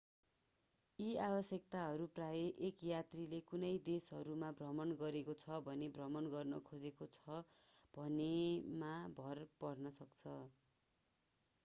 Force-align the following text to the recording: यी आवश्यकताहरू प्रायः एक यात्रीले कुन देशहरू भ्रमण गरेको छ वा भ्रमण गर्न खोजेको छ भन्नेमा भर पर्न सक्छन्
यी 0.99 1.07
आवश्यकताहरू 1.23 2.05
प्रायः 2.13 2.61
एक 2.69 2.85
यात्रीले 2.85 3.41
कुन 3.49 3.65
देशहरू 3.85 4.37
भ्रमण 4.55 4.95
गरेको 5.01 5.35
छ 5.41 5.59
वा 5.67 5.75
भ्रमण 5.91 6.29
गर्न 6.31 6.61
खोजेको 6.69 7.09
छ 7.17 7.37
भन्नेमा 7.93 8.93
भर 9.19 9.43
पर्न 9.59 9.93
सक्छन् 9.99 10.41